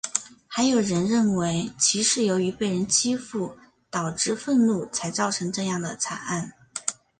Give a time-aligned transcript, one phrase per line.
[0.47, 3.55] 还有人认为其是由于被人欺负
[3.91, 6.53] 导致愤怒才造成这样的惨案。